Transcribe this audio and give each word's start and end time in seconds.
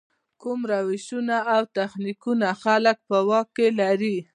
کوم 0.41 0.59
روشونه 0.71 1.37
او 1.53 1.63
تخنیکونه 1.75 2.47
خلک 2.63 2.97
په 3.07 3.17
واک 3.27 3.47
کې 3.55 3.67
لري. 3.79 4.17